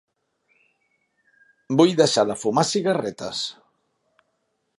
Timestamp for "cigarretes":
2.71-3.45